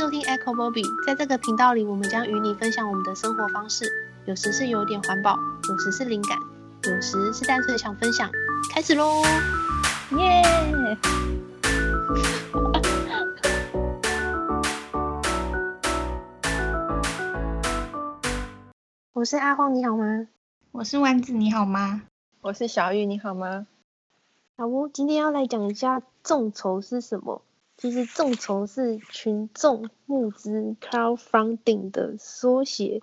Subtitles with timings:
[0.00, 3.84] 收听 Echo Bobby，在这个频道里，我们将与你分享我们的生活方式，
[4.24, 5.36] 有时是有点环保，
[5.68, 6.38] 有时是灵感，
[6.90, 8.30] 有时是单纯想分享。
[8.72, 9.22] 开始喽！
[10.16, 10.42] 耶！
[19.12, 20.28] 我是阿荒，你好吗？
[20.72, 22.00] 我是丸子，你好吗？
[22.40, 23.66] 我是小玉，你好吗？
[24.56, 27.42] 好哦，今天要来讲一下众筹是什么。
[27.80, 33.00] 其实众筹是群众募资 （crowdfunding） 的缩写，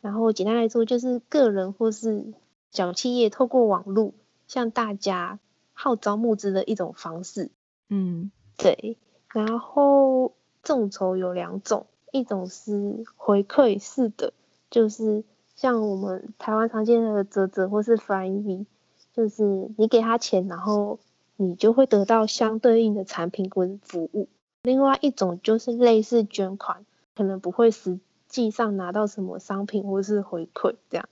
[0.00, 2.32] 然后简单来说就是个人或是
[2.70, 4.14] 小企业透过网络
[4.46, 5.38] 向大家
[5.74, 7.50] 号召募资的一种方式。
[7.90, 8.96] 嗯，对。
[9.28, 10.32] 然后
[10.62, 14.32] 众筹有两种，一种是回馈式的，
[14.70, 15.22] 就是
[15.54, 18.64] 像我们台湾常见的泽泽或是 Flying V，
[19.12, 20.98] 就是你给他钱，然后
[21.36, 24.28] 你就会得到相对应的产品跟服务。
[24.62, 26.84] 另外一种就是类似捐款，
[27.14, 31.08] 可能不会实际上拿到什么商品或是回馈这样。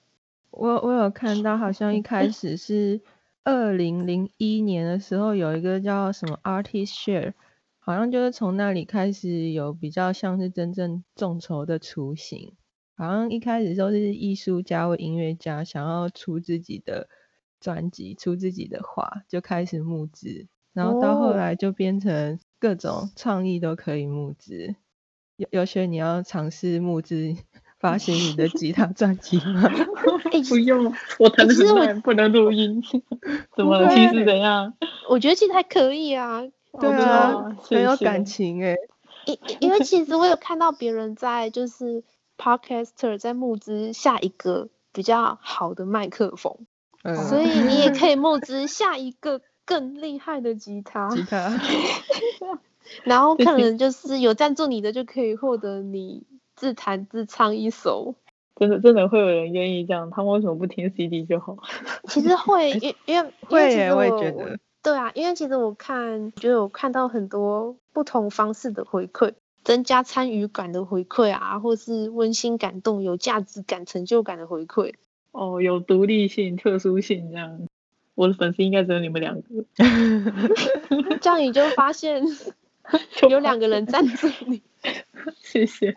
[0.51, 3.01] 我我有看到，好像一开 始是
[3.45, 7.33] 二零零一年的时候，有一个叫什么 Artist Share，
[7.79, 12.55] 好像就是从那里开始有比较像是真正众筹的雏形。
[12.95, 17.09] 好像一开始都是艺术家或音乐家想要出自己的
[17.63, 24.75] 专辑、出自己的画，就开始募资，然后到后来就变成各种创意都可以募资。
[25.37, 27.35] 有有些你要尝试募资
[27.79, 29.63] 发行你的吉他专辑吗？
[30.49, 32.83] 不用，我弹的很烂，不能录音。
[33.57, 33.87] 怎么？
[33.95, 34.75] 其实怎样？
[35.09, 36.43] 我觉得其实还可以啊。
[36.81, 38.75] 对啊，很有感情哎。
[39.27, 42.03] 因因为其实我有看到别人在就是
[42.37, 46.67] Podcaster 在募资下一个比较好的麦克风。
[47.03, 51.59] 嗯、所以你也可以募资 下一个更厉害的吉他，吉他，
[53.05, 58.15] 然后可能 就是有赞助你的就可以获得你自弹自唱一首。
[58.57, 60.11] 真的真的会有人愿意这样？
[60.11, 61.57] 他们为什么不听 CD 就好？
[62.09, 64.59] 其实会，因因为会耶，我也觉得。
[64.83, 69.33] 对啊，因为其实我看，就有看到很多不同方式的回馈，
[69.65, 74.95] 增加参与感的回馈啊，或是温馨感动、有价值感、成就感的回馈。
[75.33, 77.67] 哦，有独立性、特殊性这样，
[78.15, 79.49] 我的粉丝应该只有你们两个。
[81.21, 82.23] 这样你就发现
[83.29, 84.63] 有两个人赞助你，
[85.43, 85.97] 谢谢。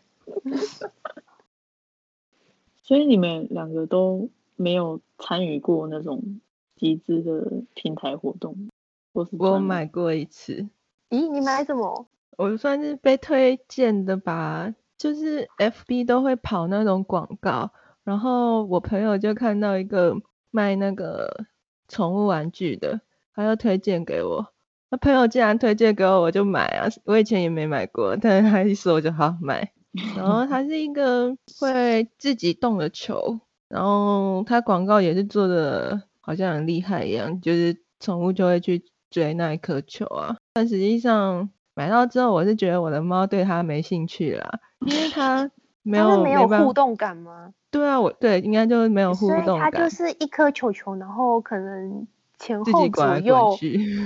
[2.82, 6.40] 所以你们两个都没有参与过那种
[6.76, 8.70] 集资的平台活动，
[9.12, 10.70] 我是我买过一次。
[11.10, 12.08] 咦，你买什么？
[12.38, 17.72] 我算是被推荐的吧，就是 FB 都会跑那种广告。
[18.06, 20.16] 然后我朋友就看到一个
[20.52, 21.46] 卖那个
[21.90, 23.02] 宠物玩具的，
[23.34, 24.54] 他就推荐给我。
[24.90, 26.88] 那朋友既然推荐给我，我就买啊。
[27.04, 29.74] 我以前也没买过，但是他一说我就好买。
[30.16, 33.40] 然后它是一个会自己动的球，
[33.70, 40.36] 然后它广告也是做的好像很厉害一样，就是宠物就会去追那一颗球啊。
[40.54, 45.50] 但实际上买到之后，我是觉得我的猫对它没兴趣啦，因为它
[45.86, 47.54] 没有没有互动感吗？
[47.70, 49.72] 对啊，我对应该就是没有互动感。
[49.72, 52.08] 它就是一颗球球，然后可能
[52.40, 53.56] 前后左右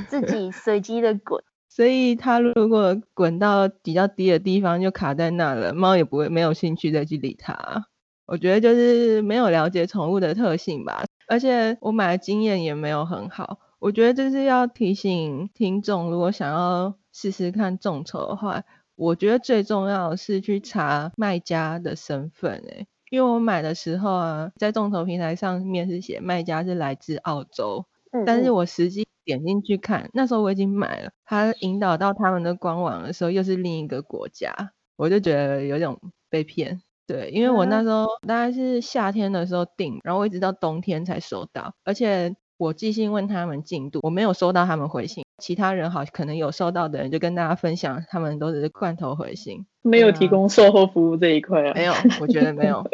[0.07, 1.41] 自 己随机的滚。
[1.69, 7.85] 所以它如果滚到比较低的地方，就卡在那了，猫也不会没有兴趣再去理它。
[8.25, 13.59] 我觉得就是没有了解宠物的特性吧，而且我买的经验也没有很好。
[13.79, 18.63] 我觉得就是要提醒听众，如果想要试试看众筹的话，
[18.99, 34.53] 我觉得最重要的是去查卖家的身份，诶因为我买的时候啊，在众筹平台上面是写卖家是来自澳洲，嗯嗯，但是我实际点进去看，那时候我已经买了，他引导到他们的官网的时候又是另一个国家，
[34.97, 35.97] 我就觉得有种
[36.29, 36.81] 被骗。
[37.07, 45.23] 对，因为我那时候大概是夏天的时候订，然后我一直到冬天才收到，而且我寄信问他们进度，我没有收到他们回信。
[45.39, 49.65] 其他人好可能有收到的人就跟大家分享，他们都是罐头回信。
[49.81, 51.73] 没有提供售后服务这一块啊？
[51.73, 52.85] 没有，我觉得没有。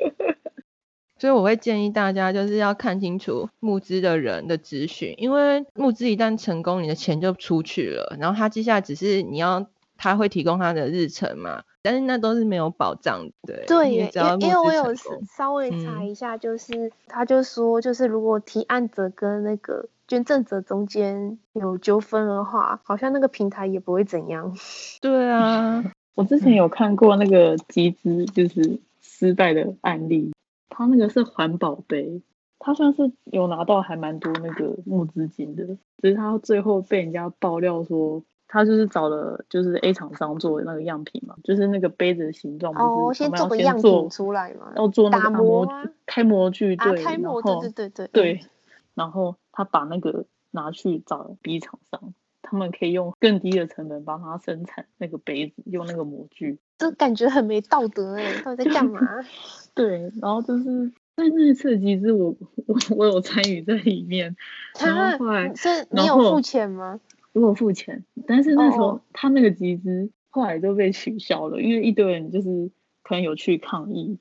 [1.17, 9.65] 所以我会建议大家就是要看清楚募资的人的资讯，因为募资一旦成功，你的钱就出去了，然后他接下来只是你要
[9.97, 13.63] 他会提供他的日程嘛，但是那都是没有保障的。
[13.67, 14.95] 对，因为因为我有
[15.27, 24.51] 稍微查一下，就是、嗯、他就说，就是如果提案者跟那个捐赠者中间有纠纷的话，好像那个平台也不会怎样。
[24.99, 25.83] 对啊。
[26.15, 30.33] 我之前有看过那个集资就是失败的案例，
[30.69, 32.19] 他那个是环保杯，
[32.57, 35.65] 他算是有拿到还蛮多那个募资金的，
[36.01, 45.67] 只是他最后被人家爆料说他就是找了就是 A 厂商做的那个样品嘛，就是那个杯子的形状，哦，先做个样品出来嘛，要做那个模
[46.05, 48.45] 开模具，对，开模，对对对对，对，
[48.93, 59.01] 然后他把那个拿去找 B 厂商，他们可以用更低的成本帮他生产那个杯子，用那个模具，这感觉很没道德哎，到底在干嘛？
[59.73, 60.91] 对，然后就是。
[61.17, 62.35] 但那次其实我
[62.67, 64.35] 我我有参与在里面，
[64.77, 66.99] 然后后来是你有付钱吗？
[67.35, 72.71] 我有付钱，但是那时候他那个集资后来就被取消了，因为一堆人就是
[73.03, 74.17] 可能有去抗议，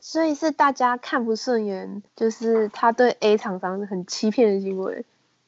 [0.00, 5.04] 所以是大家看不顺眼，就是他对 A 厂商很欺骗的行为，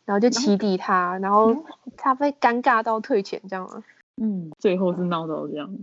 [0.06, 1.64] 然后就起底他，然后
[1.96, 3.84] 他被尴尬到退钱，这样吗？
[4.16, 5.76] 嗯，最后是闹到这样。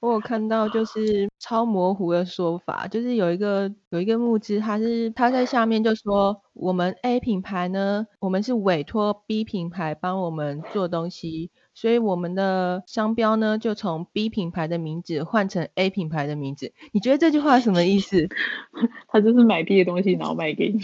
[0.00, 16.72] 我有看到就是超模糊的说法，就是有一个有一个募资，他是他在下面就说，我们 A 品牌呢，我们是委托 B 品牌帮我们做东西，所以我们的商标呢就从 B 品牌的名字换成 A 品牌的名字。
[16.92, 18.26] 你觉得这句话什么意思？
[19.08, 20.80] 他就是买 B 的东西然后卖给你。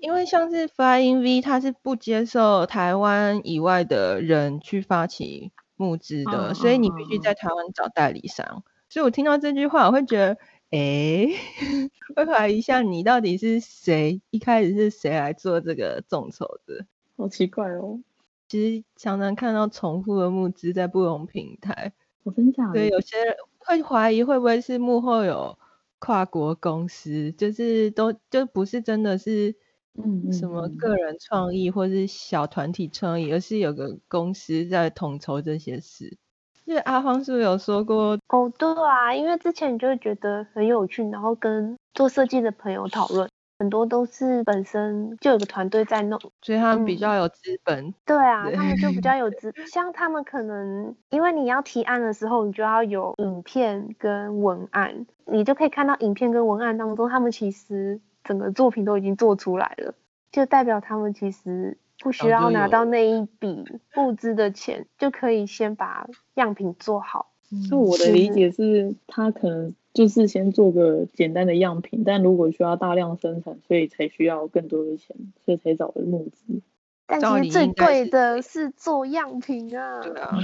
[0.00, 5.52] 因为像是 Flying V，他是不接受台湾以外的人去发起。
[5.76, 8.46] 募资的，嗯、所以你必须在台湾找代理商。
[8.48, 10.32] 嗯、所以我听到这句话，我会觉得，
[10.70, 11.34] 哎、欸，
[12.16, 16.86] 会怀疑一下你到底是谁，一开始是谁来做这个众筹的？
[17.16, 18.00] 好奇怪哦。
[18.48, 21.92] 其实常常看到重复的募资在不同平台，
[22.22, 22.72] 我分享。
[22.72, 25.58] 对，有些人会怀疑会不会是幕后有
[25.98, 29.56] 跨国公司，就是都就不是真的是。
[30.02, 36.16] 嗯，什么个人创意或是小团体创意，而是有个公司在统筹这些事。
[36.64, 38.18] 因为阿芳是不是有说过？
[38.28, 47.84] 哦，对啊，因为之前你就会觉得很有趣，然后跟做设计的朋友讨论，很多都是本身就有个团队在弄，所以他们比较有资本。
[47.84, 58.00] 嗯、对啊，对他们就比较有资， 像他们可能因为你要提案的时候，你就要有影片跟文案，你就可以看到影片跟文案当中，他们其实。
[58.24, 59.94] 整个作品都已经做出来了，
[60.32, 63.64] 就代表他们其实不需要拿到那一笔
[63.96, 67.30] 物资的钱，就可以先把样品做好。
[67.70, 76.62] 就我的理解是，他可能就是先做个简单的样品，但如果需要大量生产，所以才需要更多的钱，所以才找的募资。
[77.06, 80.00] 但其实最贵的是做样品啊。
[80.00, 80.38] 对啊，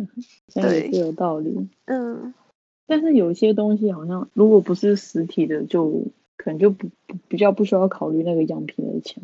[0.54, 1.68] 对，是有道理。
[1.84, 2.32] 嗯，
[2.86, 6.02] 但是有些东西好像如果不是实体的就。
[6.36, 9.22] 可能就不不比较不需要考虑那个样品的钱。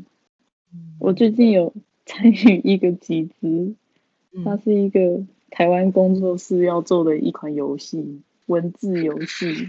[0.73, 1.73] 嗯、我最近有
[2.07, 3.75] 参与一个集资，
[4.33, 9.69] 嗯、它是一个台湾工作室要做的一款游戏，文字游戏，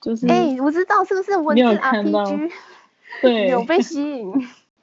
[0.00, 2.50] 就 是哎、欸，我知道是不是文字 RPG？
[3.20, 4.32] 对，有被吸引。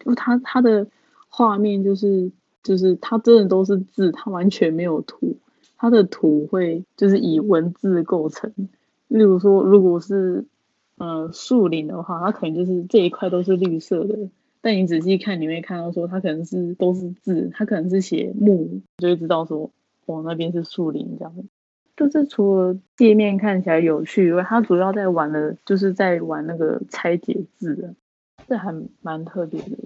[0.03, 0.87] 就它它的
[1.29, 2.31] 画面就是
[2.63, 5.37] 就是它真的都是字，它完全没有图，
[5.77, 8.53] 它的图会就是以文字构成。
[9.07, 10.45] 例如说，如果是
[10.99, 14.29] 呃，树林的话，它可能就是这一块都是绿色的，
[14.59, 19.71] 但你仔细看，你会看到说它可能是都是字，它可能是写木，就会知道说，
[20.05, 21.33] 哦，那边是树林这样。
[21.95, 27.95] 就是除了界面看起来有趣以外，它主要在玩的，就是在玩那个拆解字，
[28.49, 29.77] 这还蛮特别的。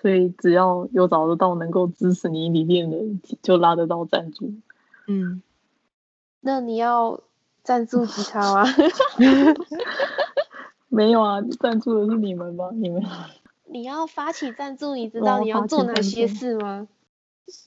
[0.00, 2.98] 所以只要有找得到能够支持你理念的，
[3.42, 4.54] 就拉得到赞助。
[5.06, 5.42] 嗯，
[6.40, 7.20] 那你要。
[7.68, 8.64] 赞助吉他吗？
[10.88, 12.70] 没有啊，赞助的是你们吗？
[12.72, 13.04] 你们？
[13.66, 16.88] 你要发起赞助，你知道你要做哪些事吗？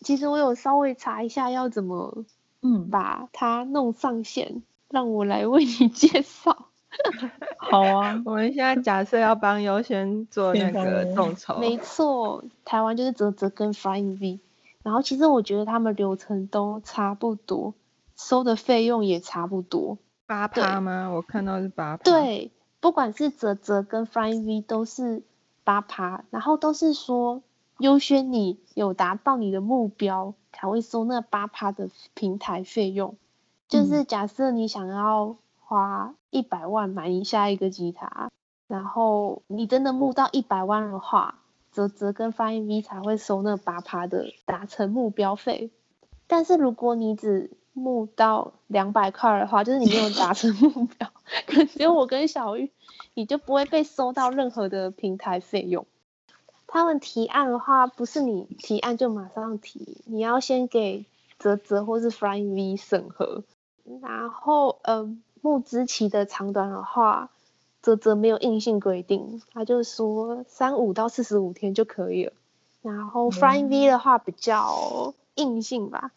[0.03, 2.25] 其实我有稍微查一下要怎么，
[2.63, 6.65] 嗯，把它弄上线，嗯、让我来为你介绍。
[7.59, 11.59] 好啊，我们现在假设要帮优先做那个众筹。
[11.59, 14.39] 没错，台湾就是泽泽跟 Flying V，
[14.81, 17.75] 然后其实我觉得他们流程都差不多。
[18.21, 19.97] 收的费用也差不多，
[20.27, 21.09] 八趴吗？
[21.09, 22.03] 我看到是八趴。
[22.03, 25.23] 对，不管是泽泽跟 Flying V 都是
[25.63, 27.41] 八趴，然后都是说
[27.79, 33.17] 优先你有达到你的目标才会收那八趴的平台费用。
[33.67, 38.29] 就是假设你想要花一百万买一下一个吉他，
[38.67, 41.39] 然后你真的募到一百万的话，
[41.71, 45.71] 泽泽跟 Flying V 才会收那八趴的达成目标费。
[46.27, 51.09] 但是如果你只募到两百块的话，就是你没有达成目标，
[51.47, 52.71] 可只有我跟小玉，
[53.13, 55.85] 你就不会被收到任何的平台费用。
[56.67, 61.05] 他们提案的话，不是你提案就马上提，你要先给
[61.37, 63.43] 啧啧或是 Flying V 审核。
[64.01, 67.29] 然后，呃，募资期的长短的话，
[67.81, 72.33] 啧啧没有硬性规定，他就说三五到四十五天就可以了。
[72.81, 76.11] 然后 Flying V 的话比较硬性吧。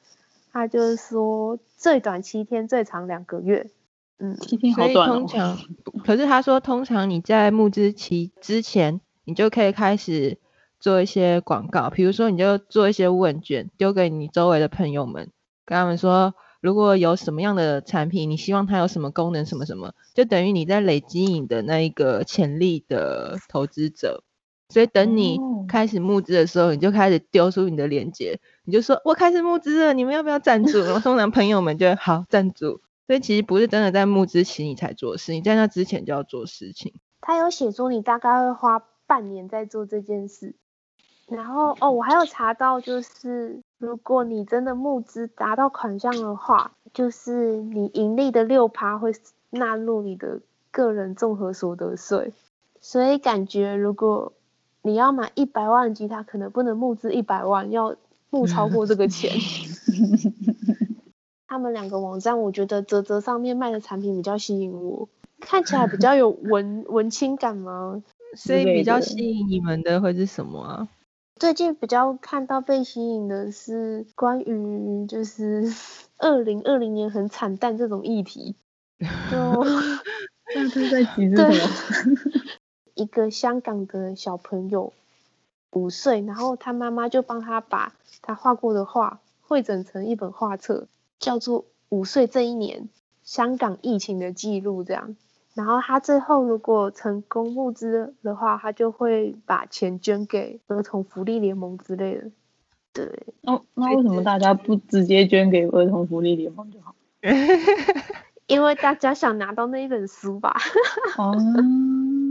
[0.54, 3.72] 他就是说最短七天，最长两个月。
[4.18, 5.14] 嗯，七天好短哦。
[5.14, 5.58] 所以通常，
[6.04, 10.38] 可是他说通常你在募资期之前，你就可以开始
[10.78, 15.32] 做一些广告，比如说你就做一些问卷，丢给你周围的朋友们，
[15.66, 24.22] 跟他们说，如果有什么样的产品，你希望它有什么功能，什么什么，就等于你在累积你的那一个潜力的投资者。
[24.70, 30.80] 所以等你开始募资的时候，你就开始丢出你的链接，你就说我开始募资了，你们要不要赞助？
[30.80, 32.80] 然后通常朋友们就好赞助。
[33.06, 36.94] 所以其实不是真的在募资期你才做事，你在那之前就要做事情。
[37.20, 40.54] 他有写说你大概会花半年在做这件事。
[41.26, 49.12] 然后哦，我还有查到，就是如果你真的募资达到款项的话，就是你盈利的六趴会
[49.50, 50.40] 纳入你的
[50.70, 52.32] 个人综合所得税。
[52.80, 54.34] 所以感觉如果
[54.86, 57.96] 你要买一百万的吉他，可能不能募资一百万，要
[58.28, 59.32] 募超过这个钱。
[61.48, 65.08] 他们两个网站，我觉得泽泽上面卖的产品比较吸引我，
[65.40, 68.02] 看起来比较有 文文青感吗？
[68.36, 70.88] 所以比较吸引你们的会是什么啊？
[71.36, 75.72] 最近比较看到被吸引的是关于就是
[76.18, 78.54] 二零二零年很惨淡这种议题。
[79.30, 79.64] 就
[80.54, 81.54] 那是在急什么？
[82.94, 84.92] 一个香港的小朋友
[85.72, 90.86] 五岁，然后他妈妈就帮他把他画过的画汇整成一本画册。
[91.20, 92.88] 叫做五岁这一年
[93.22, 95.16] 香港疫情的记录这样，
[95.54, 102.30] 然后他最后如果成功募资的话，他就会把钱捐给儿童福利联盟之类的。
[102.92, 106.94] 对，那那为什么大家不直接捐给儿童福利联盟就好？
[108.46, 110.54] 因为大家想拿到那一本书吧。
[111.16, 112.23] 哦，因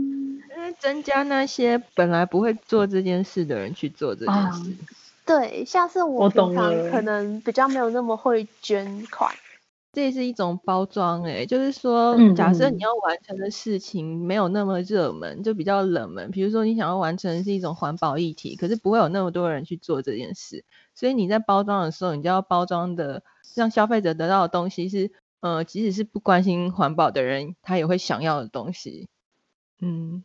[0.64, 4.70] 为增加那些本来不会做这件事的人去做这件事。
[4.72, 4.76] 啊
[5.26, 9.34] 对，像是我平常可能比较没有那么会捐款，
[9.90, 16.30] 这也是一种包装诶，就是说，假设你要完成的事情没有那么热门，嗯、就比较冷门。
[16.30, 20.62] 比如说你想要完成是一种环保议题，可是不会有那么多人去做这件事，
[20.94, 23.22] 所以你在包装的时候，你就要包装的
[23.54, 29.08] 让消费者得到的东西是，呃，即使是不关心环保的人，他也会想要的东西。
[29.80, 30.22] 嗯，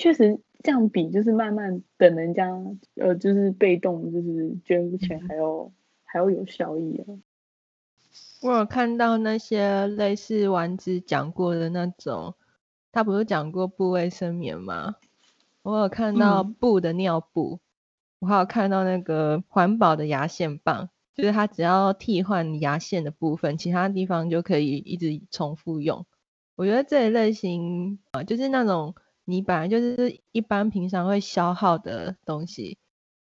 [0.00, 0.40] 确实。
[0.62, 2.46] 这样比就是慢慢等人家，
[2.96, 5.72] 呃，就是被动，就是捐钱还要、嗯、
[6.04, 7.16] 还要有效益啊。
[8.42, 12.34] 我有看到那些类似丸子讲过的那种，
[12.92, 14.96] 他不是讲过布卫生棉吗？
[15.62, 17.60] 我有看到布的尿布，嗯、
[18.18, 26.04] 我还有看到那个环保的牙线棒，就是它只要替换牙线的部分，其他地方就可以一直重复用。
[26.54, 28.94] 我觉得这一类型啊，就是那种。
[29.30, 32.78] 你本来就是一般平常会消耗的东西，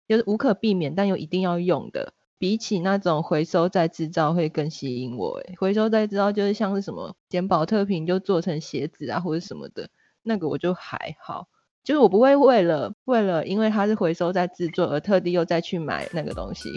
[0.08, 2.14] 就是无可避免但又一定要用的。
[2.40, 5.40] 比起那种回收再制造会更吸引我。
[5.40, 9.90] 诶，回收再制造就是像是什么捡宝特瓶就做成鞋子啊或者什么的，
[10.22, 11.48] 那个我就还好。
[11.84, 16.70] 就是我不会为了为了因为它是回收再制作而特地又再去买那个东西。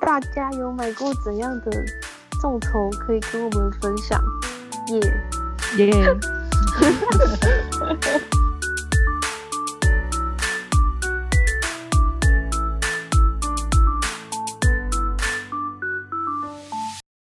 [0.00, 1.72] 大家有买过怎样的
[2.40, 4.22] 众筹可以跟我们分享？
[5.76, 6.37] 耶耶。
[6.80, 7.26] Ha ha
[7.80, 8.47] ha ha!